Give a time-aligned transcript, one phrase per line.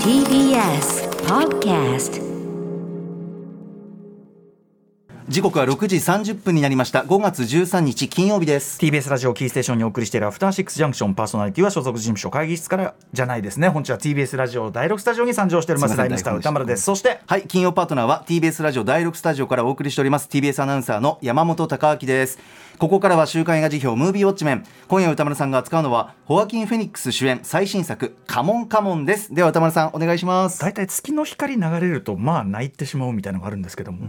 [0.00, 2.25] TBS Podcast
[5.28, 7.00] 時刻は6時30分になりました。
[7.00, 8.78] 5月13日金曜日です。
[8.78, 13.68] TBS ラジオキーステーションにお送りしているアフターシックスジャンクションパーソナリティは所属事務所会議室からじゃないですね。
[13.68, 15.96] 本日は TBS ラジオ第6スタジオに参上しております。
[15.96, 16.84] ライムスター歌丸です。
[16.84, 20.28] そしてはい金曜パートナーは TBS ラジオ第6スタジオからお送りしております。
[20.30, 22.38] TBS アナウンサーの山本貴明です。
[22.78, 24.64] ここからは週刊映画辞表ムービーウォッチメン。
[24.86, 29.34] 今夜歌丸さんが扱うのはホアキン・フェニックス主演最新作カモンカモンです。
[29.34, 30.60] では歌丸さんお願いします。
[30.60, 34.06] 大体月の光流れるとまあ泣いてしまうみたいなのがあるんですけども、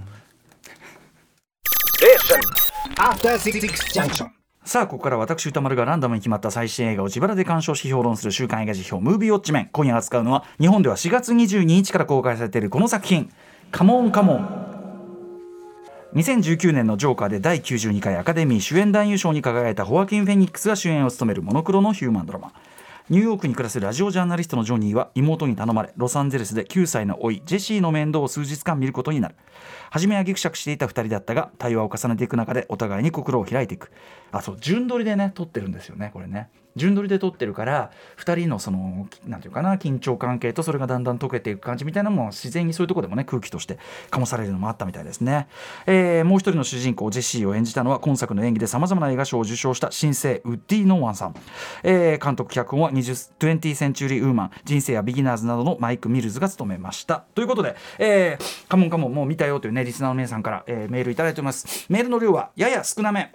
[3.00, 3.60] After Six
[3.92, 4.28] Junction.
[4.64, 9.04] さあここから私歌丸がランダムに決まった最新映画を自腹で鑑賞し評論する週刊映画辞表。
[9.04, 13.32] ムービーウォッチメン今夜扱うのは日本では4月22日から公開されているこの作品
[13.72, 14.68] 「カモンカモン」
[16.14, 22.54] 2019年のジョーカーで第92回アカデミー主演男優賞に輝いたホアキン・フェニックスが主演を務めるモノクロのヒューマンドラマ
[23.10, 29.36] ニューヨークに暮らすラジオジャーナリストのジョニーは妹に頼まれロサンゼルスで9歳の甥ジェシーの面倒を数日間見ることになる。
[29.92, 33.92] 初めはぎくしゃくしていた2人だったが対話を重ねていく中でお互いに心を開いていく。
[34.34, 36.50] あそう順撮りでね撮ってるんですよねこれね。
[36.78, 43.80] 順撮りで撮ってるから2人のそのなんていうかな緊張関係とそれがだんだん解けていく感じみたいなのも自然にそういうとこでもね空気として
[44.12, 45.48] 醸されるのもあったみたいですね、
[45.86, 51.36] えーもう一人の主人公ジェシーを演じたのは今作の演技でさまざまな映画賞を受賞した新星ウディ・ノーマンさん、
[51.84, 57.24] えー監督脚本は 20, 20センチュリー・ウーマン人生はビギナーズなどのマイク・ミルズが務めました。
[57.34, 61.86] ということで、えーカモンカモンもう見たよというねリスナーの皆さんから、えーメールいただいております。
[61.90, 63.32] メールの量はやや少なめ。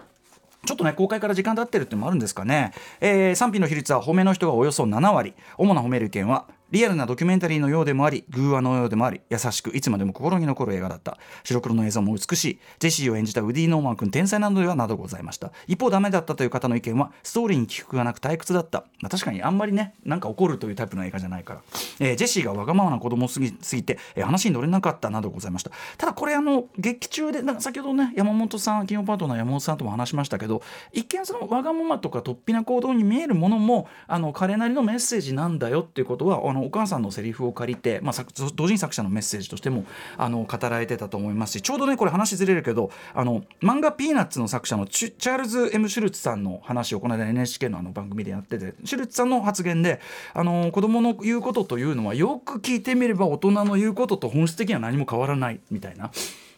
[0.65, 5.33] ちょっとね公開から時間経ってるっていうのもあるんですかね、えー賛否の比率は褒めの人がおよそ7割。
[5.57, 11.19] 主な褒める意見はリアルなドキュメンタリーのようでもあり寓話のようでもあり優しくいつまでも心に残る映画だった。
[11.43, 12.59] 白黒の映像も美しい。
[12.79, 15.51] ジェシーを演じたウディ・ノーマン君天才なのではなどございました。
[15.67, 21.61] 一方ダメだったという方の意見はストーリーに起伏がなく退屈だった、まあ、確かにあんまりねなんか起こるというタイプの映画じゃないから、
[21.99, 25.69] えージェシーがわがままな子供すぎすぎて、えー話に乗れなかったなどございました。
[25.99, 39.85] ただこれあの劇中でなんか先ほどね山本さん金曜パートナー山本さんとも話しましたけど一見そのわがままとか突飛な行動に見えるものもあの彼なりのメッセージなんだよっていうことはあのお母さんのセリフを借りて、まあ、作同人作者のメッセージとしても
[40.17, 49.99] あの語られてたと思いますしちょうどねこれ話ずれるけどあの漫画「ピーナッツ」の作者のチチャールズ・ M・ シュルツさんの話をこの間 NHK のあの番組でやっててシュルツさんの発言で
[50.33, 56.11] あの子供の言うことというのはよく聞いてみれば大人の言うことと本質的には何も変わらないみたいな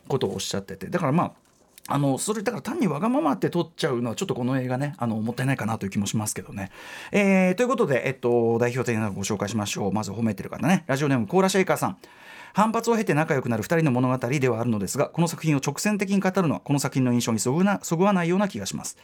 [0.08, 1.45] ことをおっしゃっててだからまあ
[1.88, 6.72] あのそれだから単にわがままって撮っちゃうのはちょっとこの映画ねあのもったいないかなという気もしますけどね。
[7.12, 11.98] えーということで、えっと、代表的なご紹介しましょうまず褒めてる方ねラジオネームコーラシェイカーさん。
[12.56, 18.98] 反発を経て仲良くなる2人の物語ではあるのですがこの作品を直線的に語るのはこの作品の印象にそぐなそぐわないような気がします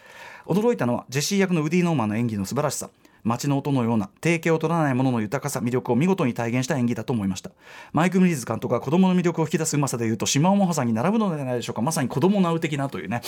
[0.45, 2.89] 驚いたのはジェシー役のウディ・ノーマンの演技の素晴らしさ
[3.23, 7.51] 街の音のような定型を取らないものの豊かさ魅力を見事に体現した演技だと思いました。
[7.93, 11.81] マイク・ミリーズ監督が子供の魅力を引き出すうまさでいうと島尾真帆さんに並ぶのではないでしょうか。
[11.81, 13.21] まさに子供ナウ的なというね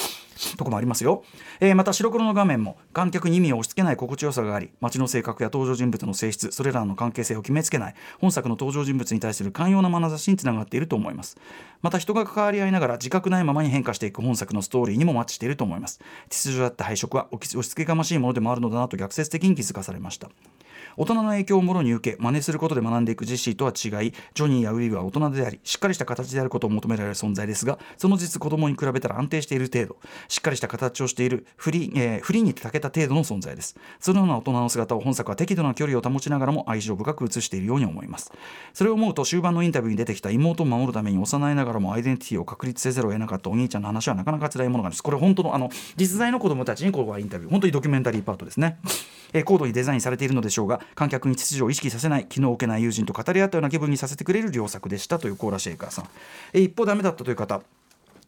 [0.57, 1.23] とこもありますよ、
[1.59, 11.37] えーまた白黒の画面も観客に意味を押し付けない心地よさがあり街の性格や登場人物の性質それらの関係性を決めつけない本作の登場人物に対する寛容な眼差しにつながっていると思います。
[11.81, 15.99] また人が関わり合いながら自覚ないままに変化していく本作のストーリーにもマッチしていると思います。
[16.29, 20.29] 秩序だった配色は押し付けがましいものでもあるのだなと逆説的に気づかされました。
[20.97, 33.75] 大人の影響をもろに受け真似することで学んでいくジェシーとは違いジョニーやウィルは大人でありしっかりした形であることを求められる存在ですがその実子供に比べたら安定している程度しっかりした形をしているフリ,、えーフリーに長けた程度の存在です。
[33.99, 38.31] そのような大人の姿を本作は適度な距離を保ちながらも愛情深く映しているように思います。
[38.73, 48.77] それを思うと終盤のインタビューに出てきた妹を守るために幼いながらもアイデンティティを確立せざるを得なかったお兄ちゃんの話はなかなか辛いものがあるんですこれ本当のあの実在の子供たちにここはインタビュー本当にドキュメンタリーパートですね。
[49.33, 56.09] えー高度にデザインされているのでしょうが観客に秩序を意識させない気の置けない友人と語り合ったような気分にさせてくれる良作でしたというコーラシェイカーさん、
[56.53, 57.61] え一方ダメだったという方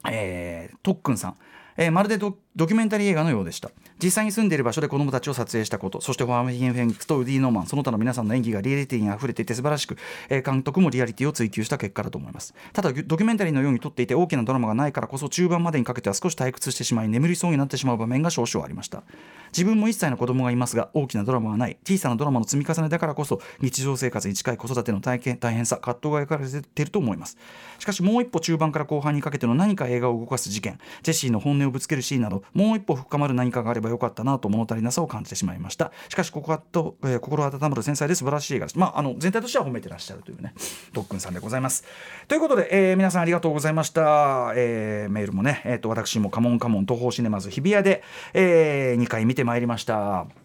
[0.07, 1.35] えー、特訓さん、
[1.77, 3.69] えーまるでドドキュメンタリー映画のようでした。
[4.01, 9.97] 実際に住んでいる場所で子供たちを撮影したことそしてファーメヒン・フェニックスとウディ・ノーマンその他の皆さんの演技がリアリティにあふれていて素晴らしく、
[10.29, 12.53] えー監督もリアリティを追求した結果だと思います。
[12.71, 19.03] ただドキュメンタリーのように撮っていて大きなドラマがないからこそ中盤までにかけては少し退屈してしまい眠りそうになってしまう場面が少々ありました。
[19.51, 21.77] 自分も1歳の子供がいますが大きなドラマがない。
[21.83, 27.37] 小さなドラマの積み重ねだからこそ日常生活に近い子育ての体験大変さ葛藤が描かれていると思います。
[27.79, 35.91] しかしもう一歩中盤から後半にかけての何か映画を動かす事件ジェシーの本音をぶつけるシーンなどもう一歩深まる何かがあればよかったなと物足りなさを感じてしまいました。
[36.09, 38.79] しかしここはと、えー心温まる繊細で素晴らしい映画です。
[38.79, 40.53] まああの全体としては褒めてらっしゃるというね
[40.93, 41.83] 特訓さんでございます。
[42.27, 48.03] ということで、えー皆さんありがとうございました、えーメールもね、えー、と私もカモンカモン東方シネマズ日比谷で、
[48.33, 50.44] え2回見てまいりました。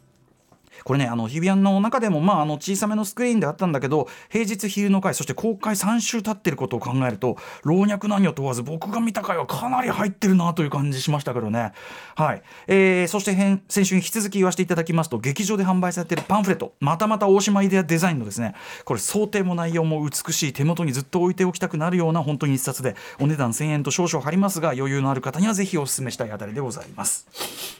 [0.84, 11.72] これねあの日比谷の中でもまああの小さめのスクリーンであったんだけど平日昼の回そして公開3週経ってることを考えると老若男女問わず僕が見た回はかなり入ってるなという感じしましたけどね
[12.16, 18.54] はい、えー、そして編先週に引き続き言わせていただきますと劇場で販売されているパンフレットまたまた大島イデアデザインのですね
[18.84, 27.26] これ想定も内容も美しい手元にずっと置いておきたくなるような本当に一冊でお値段1000円と少々張りますが余裕のある方にはぜひお勧めしたいあたりでございます。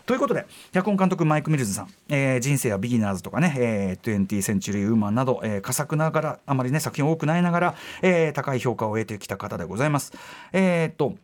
[0.07, 10.13] ということで脚本監督マイク・ミルズさん、えー人生はビギナーズとかね、えー、20センチュリーウーマンなど、えー、佳作ながらあまりね作品多くないながら、えー高い評価を得てきた方でございます。
[10.53, 11.15] えーっと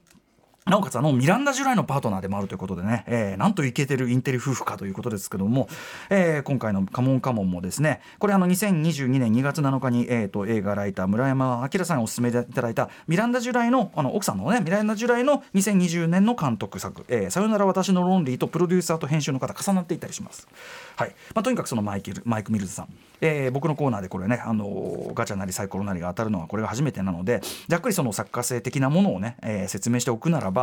[0.66, 5.68] なおかつあのミランダ・ジュライのパートナーでもあるということでね、えーなんとイケてるインテリ夫婦かということですけども、
[6.10, 20.48] えー今回の「カモンカモン」もですねこれあの2022年2月7日に、えー、と映画ライター村山明さんにお勧めいただいたミランダ・ジュライのあの奥さんのねミランダ・ジュライの2020年の監督作「えーさよなら私のロンリー」とプロデューサーと編集の方重なっていたりします。
[20.96, 22.88] はいまあ、とにかくそのマイケルマイク・ミルズさん、
[23.20, 30.56] えー僕のコーナーでこれね、あのーガチャなりサイコロなりが当たるのはこれが初めてなのでざっくりその作家性的なものをね、えー説明しておくならば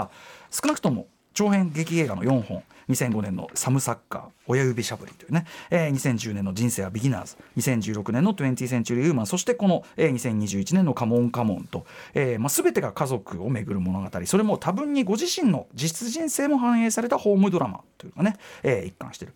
[0.49, 19.33] 少なくとも長編劇映画の4本2005年の「サムサッカー親指しゃぶり」というね、えー2010年の「人生はビギナーズ」2016年の「20センチュリーウーマン」そしてこの、えー2021年の「カモンカモンと」えーまあ、全てが家族をめぐる物語それも多分にご自身の実人生も反映されたホームドラマというのがね、えー一貫してる。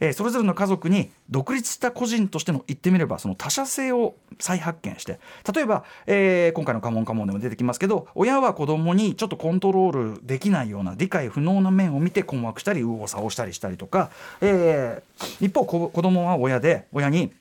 [0.00, 5.18] えーそれぞれの家族に独立した個人としての言ってみればその他者性を再発見して
[5.54, 14.10] 例えば、えー今回の「カモンカモン」でも出てきますけど親は子供にちょっとコントロールできないような理解不能な面を見て困惑したり右往左往したりしたりとか、
[14.40, 15.06] えー
[15.40, 17.32] 一方こ子供は親で親に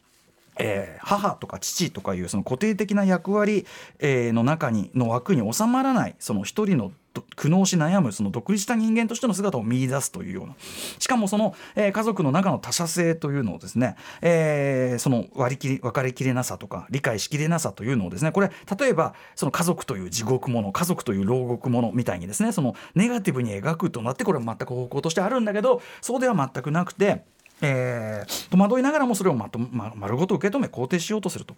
[0.58, 3.66] えー母とか父とかいうその固定的な役割、
[4.00, 10.56] えーの中にの枠に収まらないその一人の苦悩し悩むその独立した人間としての姿を見出すというような
[11.00, 27.23] しかもその、えー家族の中の他者性というのをですね、えーその割り切り分かりきれなさとか理解しきれなさというのをですねこれ例えばその家族という地獄もの家族という牢獄ものみたいにですねそのネガティブに描くとなってこれは全く方向としてあるんだけどそうでは全くなくて。
[27.62, 31.56] えー戸惑いながらもそれをまと、ま、丸ごと受け止め肯定しようとすると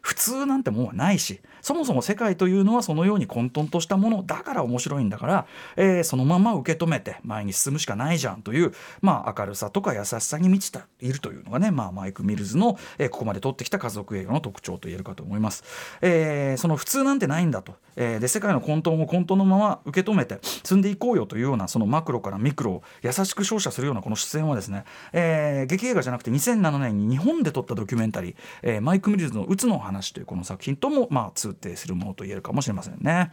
[0.00, 15.64] 普通なんてもんはないしそもそも世界というのはそのように混沌としたものだから面白いんだから、えーそのまま受け止めて前に進むしかないじゃんという、まあ、明るさとか優しさに満ちているというのがね、まあ、マイク・ミルズの、えーここまで撮ってきた家族映画の特徴と言えるかと思います。
[16.00, 33.32] えーその普通なんてないんだと、えーで世界の混沌を混沌のまま受け止めて積んでいこうよというようなそのマクロからミクロを優しく照射するようなこの出演はですね、えー劇映画じゃなくて2007年に日本で撮ったドキュメンタリー「えーマイク・ミルズのうつの話」話というこの作品ともまあ通底するものと言えるかもしれませんね。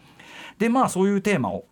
[0.58, 1.66] でまあそういうテーマを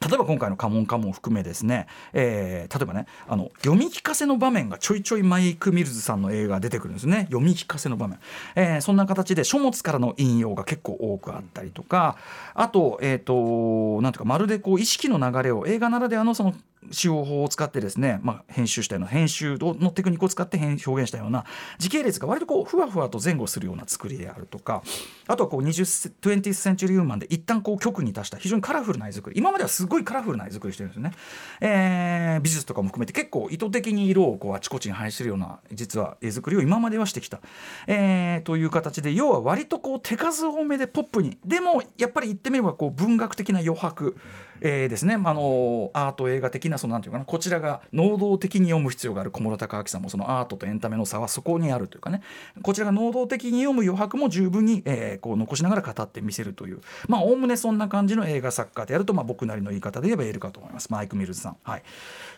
[0.00, 7.26] 例えば今回の「カモンカモン」含めですね、えー例えばねあの読み聞かせの場面がちょいちょいマイク・ミルズさんの映画出てくるんですね。
[7.30, 8.18] 読み聞かせの場面、
[8.54, 12.16] えーそんな形で書物からの引用が結構多くあったりとか。
[12.54, 16.54] あとえっ、となんていうかまるでこう意識の流れを映画ならではのその
[16.90, 21.44] 手法法を使ってですね、まあ、編集したような編集のテクニックを使って表現したような
[21.78, 24.82] 時系列が割とこうふわふわと前後するような作りであるとか
[25.26, 29.38] あとはこう 20th Century Woman で一旦こう局に達した非常にカラフルな絵作り。
[29.38, 31.12] 今まではすごいカラフルな絵作りしてるんですね、
[31.60, 37.40] えー美術とかも含めて結構意図的に色をこうあちこちに配してるような実は絵作りを今まではしてきた、
[37.86, 44.16] えーという形で要は割とこう手数多めでポップにでもやっぱり言ってみればこう文学的な余白
[44.60, 52.22] えーですね、まああのアート映画的なそのなんていうかなこちらが能動的に読む必要がある小室孝明さんもそのアートとエンタメの差はそこにあるというかね。
[52.62, 56.80] こちらが能動的に読む余白も十分に、えーこう残しながら語ってみせるという。
[57.08, 60.90] まあおおむねそんな感じの映画作家であると、まあ、僕なりの言い方で言えば言えるかと思います。
[60.90, 61.56] マイク・ミルズさん。
[61.62, 61.82] はい、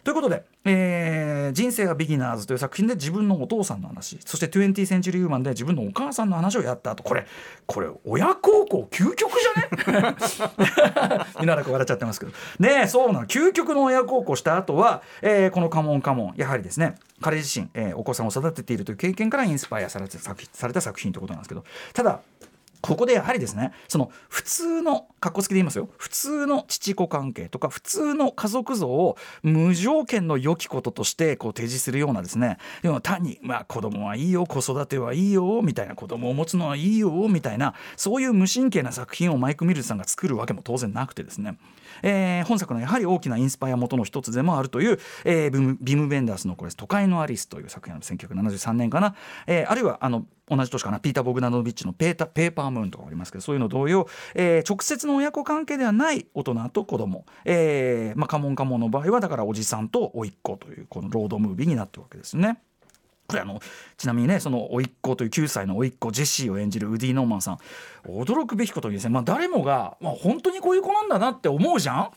[0.04, 7.26] ということで、えー人生がビギナーズ」という作品で自分のお父さんの話そして「20センチュリー・ウーマン」で自分のお母さんの話をやった後これ
[7.66, 10.16] これ親孝行究極じゃね？
[11.40, 12.32] みんななんか笑っちゃってますけど。
[12.60, 13.26] ねえそうなの。
[13.26, 21.64] 究極の親孝行した後は、えーこの「カモンカモン」やはりですね彼自身、えーお子さんを育てているという経験からインスパイアされた作された作品ということなんですけど。
[21.92, 22.20] ただ
[22.80, 25.88] ここでやはりですねその普通の格好つきで言いますよ。
[25.98, 32.58] 普通の父子関係とか普通の家族像を無条件の良きこととしてこう提示するようなですね。
[32.82, 41.58] でも単にまあ子供はいいよ子育てはいいよみたいな子供を持つのはいいよみたいなそういう無神経な作品をマイク・ミルズさんが作るわけも当然なくてですね。
[42.02, 49.14] えー本作のやはり大きなインスパイア元の一つでもあるという、えーヴィムヴィム・ヴェンダースのこれ「都会のアリス」という作品なんです1973年かな、
[49.46, 62.58] えーあるいはあの同じ年かなピーター・ボグダノビッチのペータ「ペーパームーン」とかありますけどそういうの同様、えー直接の親子関係ではない大人と子供、えーまあ、カモンカモンの場合はだからおじさんと甥っ子というこのロードムービーになってるわけですね。
[63.30, 63.60] これあの
[63.96, 67.58] ちなみにねその甥っ子という9歳の甥っ子ジェシーを演じるウディ・ノーマンさん。
[68.06, 72.10] 驚くべきことにですね、まあ、誰もが、まあ、本当にこういう子なんだなって思うじゃん。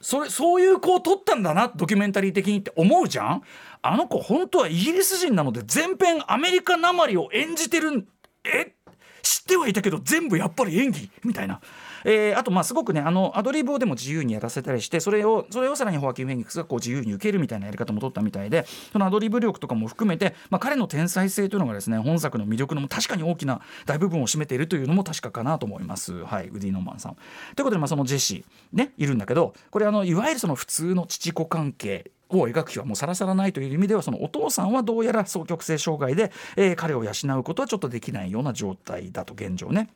[0.00, 3.42] それそういう子を撮ったんだなドキュメンタリー的にって思うじゃん。
[3.82, 8.06] あの子本当はイギリス人なので全編アメリカなまりを演じてる
[8.44, 8.72] え？
[9.22, 11.10] 知ってはいたけど全部やっぱり演技？
[11.24, 11.60] みたいな。
[12.08, 27.16] えー、あとまあすごくねあのアドリブをでも自由にやらせたりしてそれをそれをさらにホアキン・フェニックスがこう自由に受けるみたいなやり方も取ったみたいでそのアドリブ力とかも含めて、まあ、彼の天才性というのがですね本作の魅力の確かに大きな大部分を占めているというのも確かかなと思います、はい、ウディ・ノーマンさん。
[27.56, 39.90] ということで、まあ、そのジェシー、ね、いるんだけどこれあのいわゆるその普通の父子関係を描く日はもうさらさらないという意味ではそのお父さんはどうやら双極性障害で、えー、彼を養うことはちょっとできないような状態だと現状ね。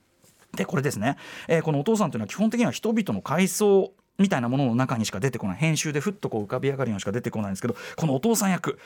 [0.56, 1.16] でこれですね、
[1.48, 5.56] えー、このお父さんというのは基本的には人々の階層みたいなものの中にしか出てこない。
[5.56, 8.78] 編集でふっとこう浮かび上がるようにしか出てこないんですけどこのお父さん役、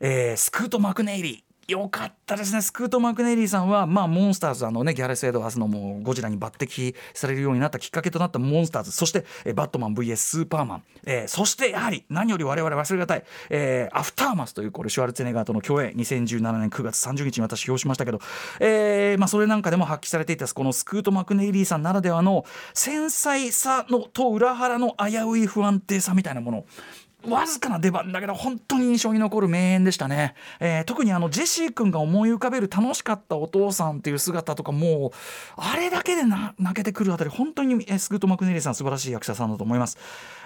[0.00, 1.51] えー、スクート・マクネイリー。
[1.68, 2.60] よかったですね。
[2.60, 15.92] スクート・マクネリーさんは、まあ、モンスターズあの、ね、ギャレス・エドワーズのもうゴジラに抜擢されるようになったきっかけとなったモンスターズそしてえバットマン VS スーパーマン、えー、そしてやはり何より我々忘れがたい、えー、アフターマスというこれシュワルツェネガーとの共演。
[15.92, 18.20] 2017年9月30日に私表しましたけど、
[18.60, 26.64] えーまあ、それなんかでも発揮されていたこのスクート・マクネリーさんならではの繊細さのと裏腹の危うい不安定さみたいなもの。
[27.28, 35.10] わずかな出番だけど本当に印象に残る名演でしたね、えー、特にあのジェシー君が思い浮かべる楽しかったお父さんっていう姿とかもう
[35.56, 39.98] あれだけで泣けてくるあたり本当にスクート・マクネリーさん素晴らしい役者さんだと思います。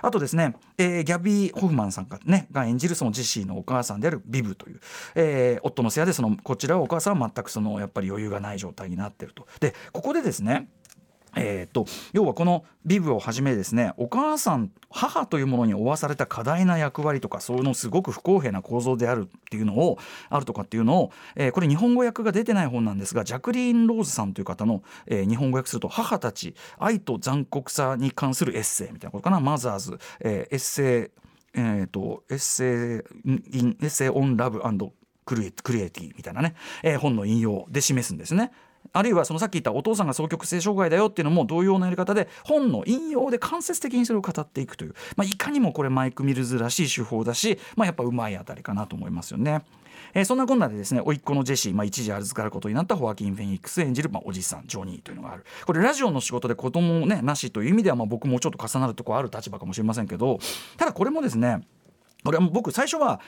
[0.02, 4.80] あとですね、えー、ギャビー・ホフマンさんがねが演じるそのジェシーのお母さんであるビブという、
[5.14, 9.46] えー、夫のせいでそのこちらはお母さんは全くそのやっぱり余裕がない状態になってると。
[9.60, 10.68] でここでですね
[11.34, 19.98] えーと、要はこのビブをはじめですねお母さん母というものに負わされた過大な役割とかそういうのすごく不公平な構造であるっていうのを
[20.30, 31.20] あるとかっていうのを、えー、これ日本語訳が出てない本なんですがジャクリーン・ローズさんという方の、えー、日本語訳すると「母たち愛と残酷さに関するエッセイ」みたいなことかな「マザーズ、えー、エッセイ」
[31.58, 34.60] えーと、 Essay an Essay on Love
[35.26, 38.52] Cruelty みたいなね、えー、本の引用で示すんですね。
[38.92, 49.62] あるいはそのさっき言ったお父さんが双極性障害だよっていうのも同様のやり方で本の引用で間接的にそれを語っていくという、まあ、いかにもこれマイク・ミルズらしい手法だし、まあ、やっぱうまいあたりかなと思いますよね。
[50.14, 60.38] えー、そんなこんなでですね甥っ子のジェシー、まあ、一時預かることになったホアキン・フェニックス演じる、まあ、おじさんジョニーというのがあるこれラジオの仕事で子供をねなしという意味ではまあ僕もちょっと重なるとこある立場かもしれませんけど
[60.76, 61.66] ただこれもですね
[62.26, 63.20] これは僕最初は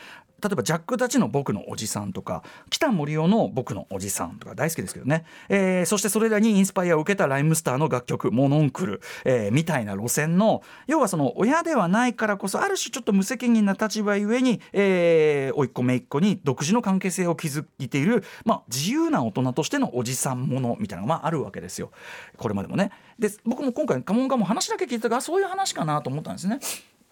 [0.43, 21.93] 例えばジャックたちの僕のおじさんとか北森生の僕のおじさんとか大好きですけどね、えー、そしてそれらにインスパイアを受けたライムスターの楽曲「モノンクル」えー、みたいな路線の要はその親ではないからこそある種ちょっと無責任な立場ゆえに、えー、甥っ子姪っ子に独自の関係性を築いている、まあ、自由な大人としてのおじさんものみたいなのが、あ、あるわけですよ
[22.37, 22.90] これまでもね。
[23.19, 26.61] で僕も今回カモンカモン話だけ聞いたからそういう話かなと思ったんですね。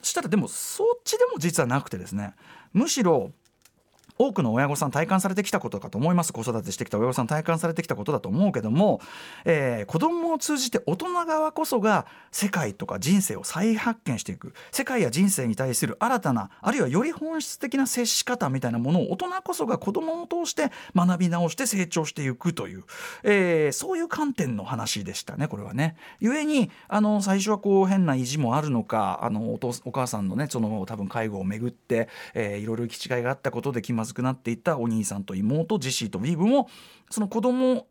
[0.06, 2.34] したらでもそっちでも実はなくてですね。
[2.72, 3.32] むしろ
[4.18, 9.00] 多くの親御さん体感されてきたことかと思います子育てしてきた親御さん体感されてきたことだと思うけども、
[9.44, 22.84] えー、子供を通じて大人側こそが世界とか人生を再発見していく世界や人生に対する新たなあるいはより本質的な接し方みたいなものを大人こそが子供を通して学び直して成長していくという、
[23.22, 25.96] えー、そういう観点の話でしたねこれはね。
[26.20, 36.70] 故にあの最初はこう変な意地もあるのかあのお父お母さんのねその多分介護をめぐって、えー、いろいろ行き違いがあったことで気まずくなっていったお兄さんと妹ジェシーとビーブも
[37.10, 37.86] その子供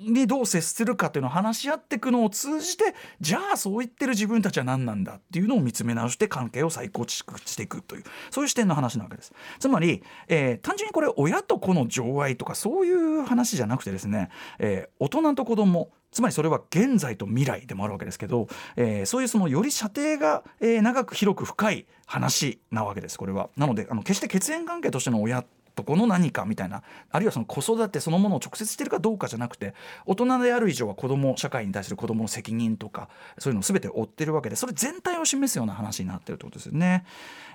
[0.00, 8.04] にどう接するかというのを話し合っていくのを通じてじゃあそう言ってる自分たちは何なんだっていうのを見つめ直して関係を再構築していくという。
[8.30, 9.32] そういう視点の話なわけです。
[9.58, 23.50] つまり、えー、単純にこれ親と子の情愛とかそういう話じゃなくてですね、えー、大人と子供つまりそれは現在と未来でもあるわけですけど、えー、そういうそのより射程が、えー、長く広く深い話なわけですこれは。
[23.56, 25.44] なのであの決して血縁関係としての親
[25.74, 29.74] とこの何かみたいなあるいはその子育てそのものを直接してるかどうかじゃなくて
[30.06, 37.04] 大人である以上は子供社会に対する子供の責任とかそういうのを全て負ってるわけでそれ全体を示すような話になってるってことですよね。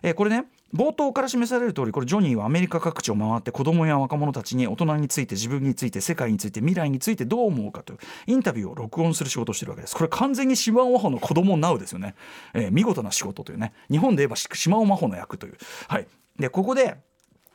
[0.02, 9.96] えー、これね冒頭から示される通りこれジョニーはアメリカ各地を回って子供や若者たちに大人について自分について世界について未来についてどう思うかというインタビューを録音する仕事をしてるわけです。
[9.96, 12.16] これ完全に島尾真帆の子供ナウですよね、
[12.54, 13.74] えー、見事な仕事というね。
[13.90, 15.58] 日本で言えば島尾真帆の役という。
[15.88, 16.08] はい。
[16.38, 16.98] でここで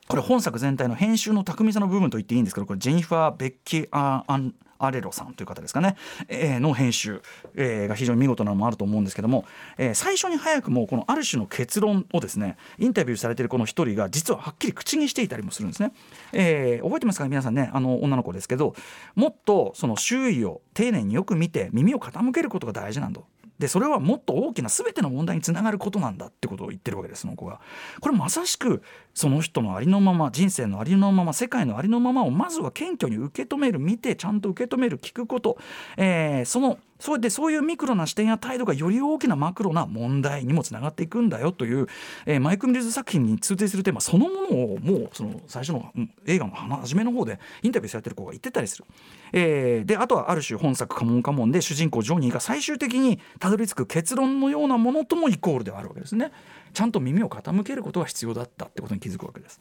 [0.08, 5.96] これ本作全体の編集の巧みさの部分と言っていいんですけどこれジェニファー・ベッキー・アンアレロさんという方ですかね、
[6.28, 7.23] えーの編集、
[7.54, 9.44] えーが非常に見事なのもあると思うんですけども、
[9.78, 15.92] えー最初に早くもこのある種の結論をですねインタビューされているこの一人が実ははっきり口にしていたりもするんですね、
[16.32, 18.75] えー覚えてますか皆さんねあの女の子ですけど
[19.14, 23.20] もっとその周囲を丁寧によく見て耳を傾けることが大事なんだ。
[23.58, 27.61] でそれはもっと大きな全ての問題につながることなんだってことを言ってるわけですその子が。
[28.00, 28.82] これまさしく
[29.14, 35.56] その人のありのまま人生のありのまま世界のありのままをまずは謙虚に受け止める見てちゃんと受け止める聞くこと、
[35.97, 41.87] えーそのそうでそういうミクロな視点や態度がより大きなマクロな問題にもつながっていくんだよという、
[42.25, 45.92] えーマイク・ミルズ作品に通底するテーマそのものをもうその最初の
[46.25, 48.85] 映画の初めの方でインタビューされてる子が言ってたりする。
[49.33, 56.30] えーであとはある種本作「カモンカモン」で主人公ジョニーが最終的にたどり着く結論のようなものともイコールではあるわけですね。
[56.75, 59.61] ちゃんと耳を傾けることが必要だったってことに気づくわけです。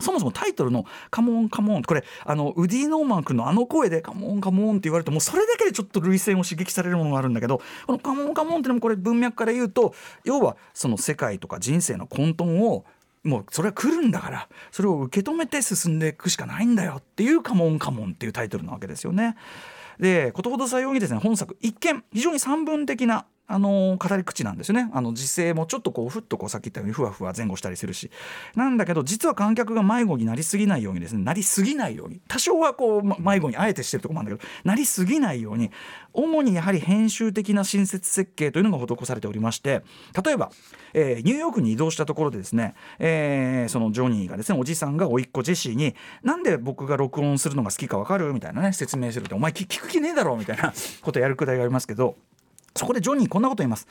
[0.00, 12.84] そもそもタイトルの「カモンカモン」これあのウディ・ノーマン君のあの声で「C'mon c'mon」って言われるともうそれだけでちょっと涙腺を刺激されるものがあるんだけどこの「カモンカモン」ってのもこれ文脈から言うと要はその世界とか人生の混沌を
[13.24, 19.36] もうそれは来るんだからそれを受け止めて進んでいくしかないんだよっていう「カモンカモン」っていうタイトルなわけですよね。
[19.98, 28.10] でことほどさようにですね本作一見非常に散文的なあの語り口なんですよねあの時勢もちょっとこうふっとこうさっき言ったようにふわふわ前後したりするし
[28.54, 35.70] なんだけど実は観客が迷子になりすぎないようにですねなりすぎないように多少はこうま迷子にあえてしてるところもあるんだけどなりすぎないように
[36.12, 39.82] 主にやはり編集的な親切設計というのが施されておりまして
[40.22, 40.50] 例えば、
[40.92, 52.16] えーニューヨークに移動したところでですね、えーそのジョニーがですねおじさんが甥っ子ジェシーに「なんで僕が録音するのが好きか分かる?」みたいなね説明すると「お前聞聞く気ねえだろ」みたいなことやるくだりがありますけど。
[52.76, 53.86] そこでジョニーこんなこと言います。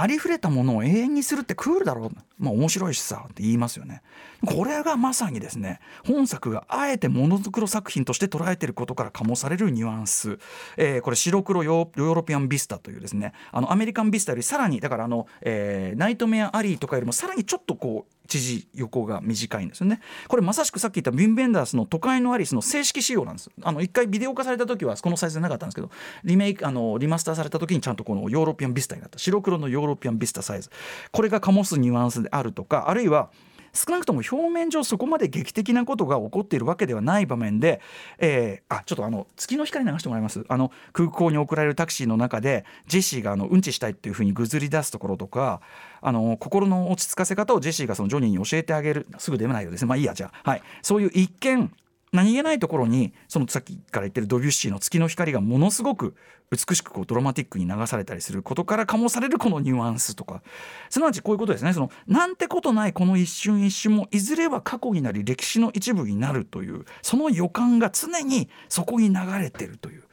[0.00, 2.10] ありふれたものを永遠にするってクールだろう。
[2.38, 4.02] まあ面白いしさって言いますよね。
[4.46, 10.38] これがまさにですね、本作があえてモノクロ作品として捉えてることから醸されるニュアンス。
[10.76, 20.00] えーこれ白黒ヨーロピアンビスタというですね、あのアメリカンビスタよりさらに、だからあの、えーナイトメアアリーとかよりもさらにちょっとこう、縦横が短いんですよね。
[20.28, 23.50] これまさしくさっき言ったヴィム・ヴェンダースの都会のアリスの正式仕様なんです。
[23.62, 25.90] あの一回ビデオ化された時はこのサイズじゃなかったんですけど、
[26.24, 30.70] リメイクあのリマスターされた時にちゃんとこのヨーロピアンビスタになった白黒のヨーロロピアンビスタサイズ。
[31.12, 33.30] これが醸すニュアンスであるとか、あるいは
[33.72, 37.80] 少なくとも表面上そこまで劇的なことが起こっているわけではない場面で、
[38.18, 40.44] えーあちょっとあの月の光流してもらいます。
[40.48, 45.60] あの空港に送られるタクシーの中でジェシーがあのうんちしたいっていうふうにぐずり出すところとか
[46.00, 49.06] あの心の落ち着かせ方をジェシーがそのジョニーに教えてあげる。
[49.18, 49.82] すぐ出ないようです。
[49.82, 51.70] ねまあいいやじゃあ、はい、そういう一見
[52.12, 56.14] 何気ないところにそのさっきから言ってるドビュッシーの月の光がものすごく
[56.50, 60.42] 美しくこうドラマティックに流されたりすることから醸されるこのニュアンスとか
[60.88, 61.72] すなわちこういうことですね。
[61.72, 70.07] そのなんてことないこの一瞬一瞬もいずれは過去になり歴史の一部になるというその予感が常にそこに流れてるという。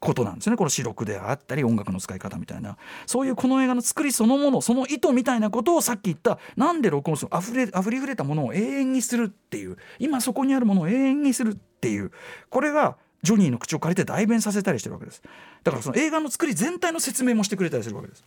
[0.00, 0.56] ことなんですね。
[0.56, 2.76] この視力であったり音楽の使い方みたいな。
[3.06, 6.38] そういうこの映画の作りそのものその意図みたいなことをさっき言った。
[6.56, 9.76] なんで録音するあふれあふりふれたものを永遠にするっていう。
[9.98, 12.10] 今そこにあるものを永遠にするっていう。
[12.48, 15.22] これがジョニーの口を借りて代弁させたりしてるわけです。
[15.62, 18.24] だからその映画の作り全体の説明もしてくれたりするわけです。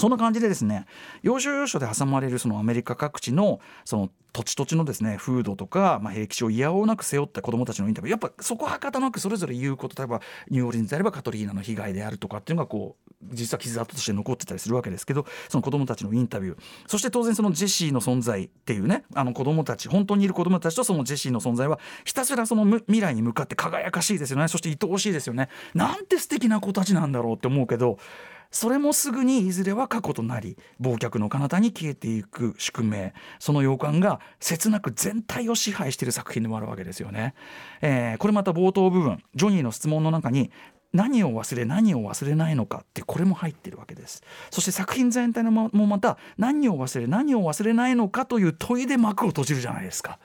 [0.00, 0.86] そんな感じでですね
[1.22, 24.46] 要所要所で挟まれるそのアメリカ各地のその土地土地のですね風土とか、まあ、歴史をいやおうなく背負った子どもたちのインタビューやっぱそこはかたなくそれぞれ言うこと例えばニューオーリンズであればカトリーナの被害であるとかっていうのがこう実は傷跡として残ってたりするわけですけどその子どもたちのインタビューそして当然そのジェシーの存在っていうねあの子どもたち本当にいる子どもたちとそのジェシーの存在はひたすらその未来に向かって輝かしいですよね。
[24.46, 25.48] そして愛おしいですよね。
[25.74, 27.98] なんて素敵な子たちなんだろうって思うけど
[28.50, 33.12] それもすぐにいずれは過去となり忘却の彼方に消えていく宿命。
[33.38, 37.34] その予感が切なく全体を支配している作品でもあるわけですよね。
[37.82, 40.50] えーこれまた冒頭部分ジョニーの質問の中に
[40.92, 44.22] 何を忘れ何を忘れないのかってこれも入っているわけです。
[44.50, 50.18] そして作品全体のもまた何を忘れ何を忘れないのかという問いで幕を閉じるじゃないですか。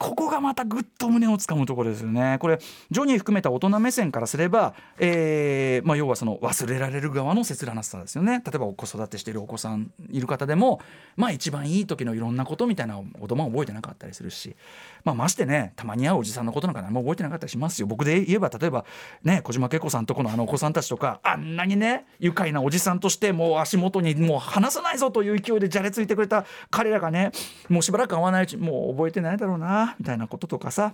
[0.00, 2.38] ここがまたぐっと胸をつかむところですよね。
[2.40, 2.58] これ
[2.90, 8.42] ジョニー含めた大人目線からすれば、えーまあ、要はその忘れられる側の切なさですよね。
[8.42, 10.80] 例えばお子育てしているお子さんいる方でも、
[11.16, 14.56] まあ、一番いい時のいろんなことみたいなことも覚えてなかったりするし、
[15.04, 17.86] まあ、ましてねたまに会うおじさんのことなんか何も覚えてなかったりしますよ。
[17.86, 18.86] 僕で言えば例えば、
[19.22, 27.32] ね、小島恵子さんとこのあのお子さんたちとかあんなにね愉快なおじさんとしてもう足元にもう離さないぞという勢いでじゃれついてくれた彼らがね
[27.68, 30.92] もうしばらく会わないうちもう覚えてないだろうなみたいなこととかさ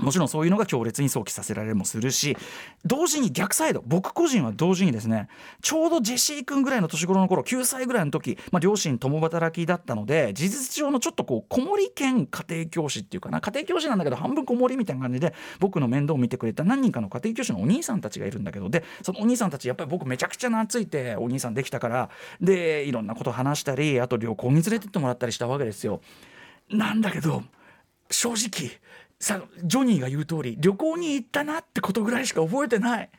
[0.00, 2.36] もちろんそういうのが強烈に想起させられもするし
[2.84, 5.28] 同時に逆サイド僕個人は同時にですね
[5.62, 26.00] ちょうどジェシー君ぐらいの年頃の頃9歳ぐらいの時、まあ、両親共働きだったので事実上のちょっとこう子守兼家庭教師っていうかな家庭教師なんだけど半分子守みたいな感じで僕の面倒を見てくれた何人かの家庭教師のお兄さんたちがいるんだけどでそのお兄さんたちやっぱり僕めちゃくちゃ懐いてお兄さんできたからでいろんなこと話したりあと旅行に連れてってもらったりしたわけですよ。
[26.70, 27.42] なんだけど
[28.10, 28.70] 正直
[29.18, 33.10] さジョニーが言う通り旅行に行ったなってことぐらいしか覚えてない。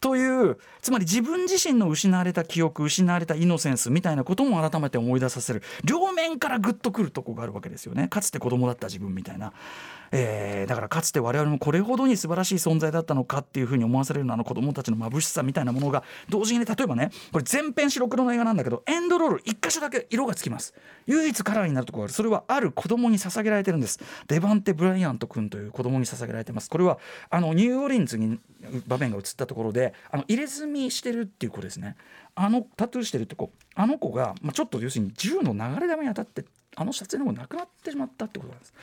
[0.00, 5.62] というつまり自分自身の失われた記憶失われたイノセンスみたいなことも改めて思い出させる。
[5.84, 8.08] 両面からグッとくるとこがあるわけですよね。
[8.08, 9.52] かつて子供だった自分みたいな、
[10.12, 20.74] えーだからかつて我々もこれほどに素晴らしい存在だったのかっていうふうに思わされるのはあの子供たちの眩しさみたいなものが同時にね例えばねこれ全編白黒の映画なんだけどエンドロール一箇所だけ色がつきます。
[21.06, 23.98] 唯一カラーになるところがあるそれはある子供に捧げられてるんです。
[24.28, 26.70] デバンテ・ブライアント君という子供に捧げられてます。
[26.70, 26.98] これは
[27.30, 28.38] あのニューオリンズに
[28.86, 31.96] 場面が映ったところであの入れ墨してるっていう子ですね。
[32.34, 36.44] あのタトゥーしてるって子あの子が、まあ、ちょっと要するに銃の流れ弾に当たって
[36.76, 38.74] あの撮影の後亡くなってしまったってことなんです。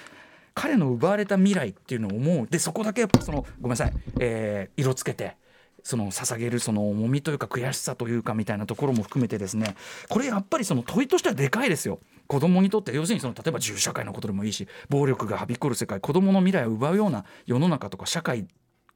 [0.58, 2.48] 彼の奪われた未来っていうのを思う。
[2.48, 5.38] でそこだけやっぱそのごめんなさい、えー色つけて
[5.84, 9.76] その捧げるその重みというか悔しさというかみたいなところも含めてですね。
[10.10, 12.00] これやっぱりその問いとしてはでかいですよ。
[12.26, 18.48] 子供にとって要するにその例えば銃社会のことでもいいし暴力がはびこる世界子供の未来を奪うような世の中とか社会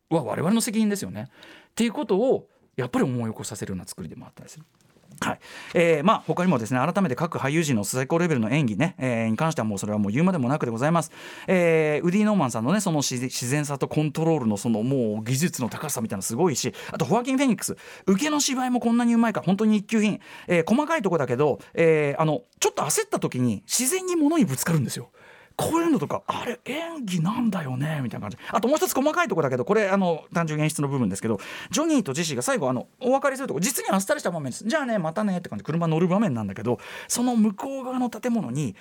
[0.09, 1.27] は我々の責任ですよね。
[1.29, 4.65] っていうことをやっぱり思い起こさせるような作りでもあったりする。
[5.23, 5.39] はい。
[5.75, 11.11] えーまあ、他にもですね改めて各俳優陣の最高レベルの演技ね、えーに関してはもうそれはもう言うまでもなくでございます、
[11.47, 17.77] えーウディ・ノーマンさんのねその自然さとコントロールのそのもう技術の高さみたいなのすごいしあとホアキン・フェニックス。
[18.07, 25.11] 受けの芝居もこんなにうまいか本当に一級品、えー細かいとこだけど、えーあのちょっと焦った時に自然に物にぶつかるんですよ。
[25.61, 28.37] こういうのとかあれ演技なんだよねみたいな感じ。
[28.49, 34.63] あともう一つ細かいとこだけどこれあの単純演出の部分ですけどジョニーとジェシーが最後あのお別れするとこ実にあっさりした場面です。
[34.65, 35.61] じゃあねまたねって感じ。
[35.61, 38.75] で車乗る場面なんだけどその向こう側の建物に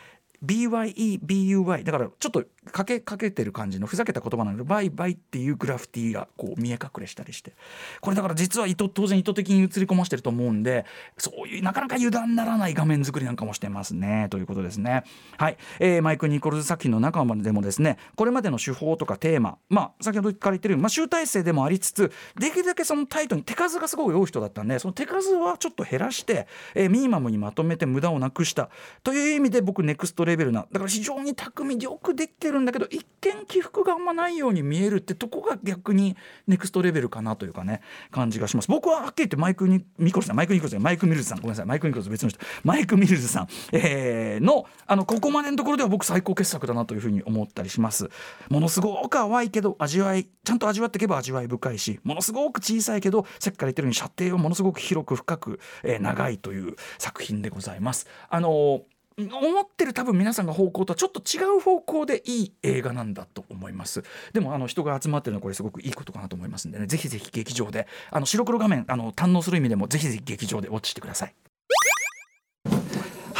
[0.44, 7.52] BYEBUY だからちょっとかけかけてる感じのふざけた言葉なのでバイバイっていうグラフィティがこう見え隠れしたりして。
[8.00, 10.84] これだから実は意図当然意図的に映り込ましてると思うんで
[11.18, 14.28] そういうなかなか油断ならない画面作りなんかもしてますね。
[14.30, 15.04] ということですね。
[15.36, 28.68] はい、えーマイク・ニコルズ作品の中までもですねこれまでの手法とかテーマまあ先ほどから言ってるように、まあ、集大成でもありつつできるだけそのタイトに手数がすごい多い人だったんでその手数はちょっと減らして、えーミニマムにまとめて無駄をなくした。
[29.02, 30.66] という意味で僕ネクストレレベルな。
[30.72, 36.16] だから非常に巧みでよくできてるんだけど一見起伏があんまないように見えるってとこが逆に
[36.46, 38.68] ネクストレベルかなというかね感じがします。
[38.68, 41.66] 僕ははっきり言ってマイクにミコルズさんマイク・ニコルズじゃないマイク・ミルズさんごめんなさい。
[41.66, 42.38] マイク・ニコルズ別の人。
[42.64, 48.08] マイク・ミルズさん、えーのあのここまでのところでは僕最高傑作だなというふうに思ったりします。
[48.48, 58.06] ものすごく淡いけど味わいちゃんと味わっていけば味わい深いしものすごく小さいけどさっきから言ってるように射程をものすごく広く深く、えー長いという作品でございます。
[58.28, 58.80] あのー
[59.28, 64.02] 思ってる多分皆さんが方向とはちょっと違う方向でいい映画なんだと思います。
[64.32, 66.86] でもあの人が集まってるのはこれすごくいいことかなと思いますんでね。
[66.86, 71.34] ぜひぜひ劇場であの白黒画面あの堪能する意味でもぜひぜひ劇場でウォッチしてください。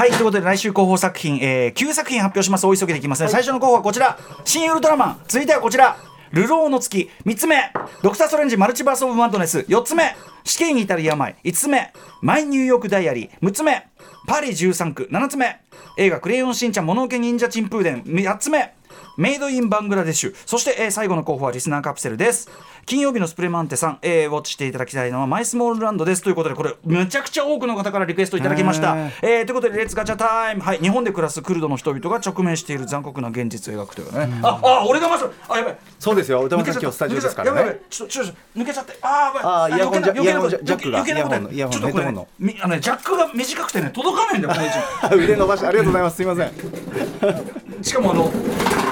[0.01, 2.66] はいということで来週広報作品、えー、9作品発表します。
[2.66, 5.99] 大急ぎでいきますね、最初の候補はこちら「新ウルトラマン」続いてはこちら
[6.33, 7.71] 「流浪の月」3つ目
[8.03, 13.88] 「ドクター・ストレンジ・マルチバース・オブ・マッドネス」4つ目「死刑に至る病」5つ目「マイ・ニューヨーク・ダイアリー」6つ目
[14.27, 15.61] 「パリ13区」7つ目
[16.01, 18.73] 映画「クレヨンしんちゃんもののけニンジャ珍風伝」8つ目。
[19.19, 20.35] メイドインバングラデシュ。
[20.47, 22.49] そして、えー最後の候補はリスナーカプセルです。
[22.87, 26.23] 金曜日のスプレマンテさん、えーウォッチしていただきたいのはマイスモールランドです。
[26.23, 35.79] ということでこれめちゃくちゃ多くの方からリクエストいただきました、へえーということで Let's ガチャ time はい日本で暮らすクルドの人々が直面している残酷な現実を描くというね、ああ俺がまずあやばい。
[35.99, 36.43] そうですよ。
[36.43, 37.61] 宇多丸さん今日スタジオですからね。
[37.61, 37.79] やばい。
[37.88, 38.99] ちょっとちょっと抜けちゃって。
[39.03, 39.43] あーやばい。
[39.45, 42.29] あーイヤホンジャックがイヤホンのイヤホンちょっとこれヘッドホンの。
[42.38, 46.16] みあのねジャックが短くてね届かないんだよこの位置 腕伸ばしてありがとうございます。
[46.16, 47.83] すいません。
[47.83, 48.33] しかもあの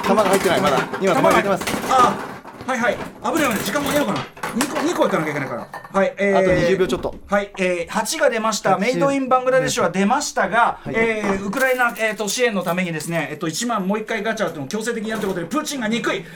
[0.04, 0.60] 玉が入ってない。
[0.60, 0.78] まだ。
[1.00, 1.64] 今玉が入ってます。
[1.90, 2.37] あ
[2.68, 2.96] はいはい。
[2.96, 3.64] 危ない危ない。
[3.64, 5.68] 時間もいいのかな2個二個いかなきゃいけないから。
[5.90, 6.38] はいえー。
[6.38, 7.14] あと20秒ちょっと。
[7.26, 10.90] はい、えー、8が出ました、8メイドインバングラデシュは出ましたが、い。
[10.90, 16.26] えーウクライナ、えー、と支援のためにですね、えっと1万もう1回ガチャっていうのを強制的にやるということで、プーチンが憎い、ね、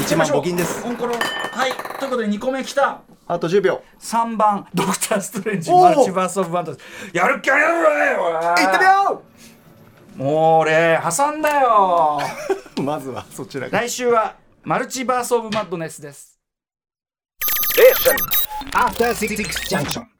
[0.00, 0.84] 1万募金です。
[0.84, 1.14] オンコロ。
[1.14, 1.70] はい、
[2.00, 3.02] ということで2個目きた。
[3.28, 3.80] あと10秒。
[4.00, 5.70] 3番ドクター・ストレンジ。
[5.70, 6.76] マルチバース・オブ・バンド
[7.12, 7.68] やる気あるよ
[8.24, 9.22] おいいってみよ
[10.16, 12.18] もう俺挟んだよ。
[12.76, 14.34] う まずはそちらが来週は
[14.66, 16.40] マルチバース・オブ・マッドネスです
[18.72, 19.36] After Six
[19.70, 20.15] Junction.